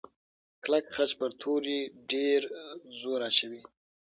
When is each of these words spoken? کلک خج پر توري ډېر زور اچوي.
کلک 0.63 0.85
خج 0.95 1.11
پر 1.19 1.31
توري 1.41 1.79
ډېر 2.11 2.41
زور 2.99 3.19
اچوي. 3.29 3.61